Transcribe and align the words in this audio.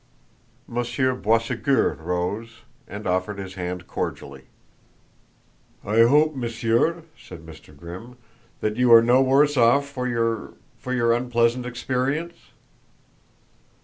Monsieur 0.67 1.15
Boisségur 1.15 1.95
rose, 2.03 2.61
and 2.87 3.05
offered 3.05 3.37
his 3.37 3.53
hand 3.53 3.85
cordially. 3.85 4.45
"I 5.85 5.99
hope, 6.05 6.33
Monsieur," 6.33 7.03
said 7.15 7.45
Mr. 7.45 7.77
Grimm, 7.77 8.17
"that 8.61 8.77
you 8.77 8.91
are 8.93 9.03
no 9.03 9.21
worse 9.21 9.57
off 9.57 9.87
for 9.87 10.07
your 10.07 10.53
your 10.87 11.13
unpleasant 11.13 11.67
experience?" 11.67 12.49